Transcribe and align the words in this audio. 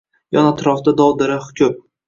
Yon-atrofda 0.37 0.95
dov-daraxt 1.03 1.57
koʻp. 1.63 1.81